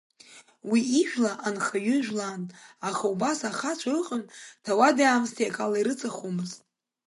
Уи 0.69 0.81
ажәла 1.01 1.33
нхаҩы 1.55 1.97
жәлан, 2.05 2.43
аха 2.87 3.05
убас 3.13 3.39
ахацәа 3.49 3.91
ыҟан, 4.01 4.23
ҭауади-аамысҭеи 4.63 5.49
акала 5.49 5.77
ирыҵахомызт. 5.79 6.59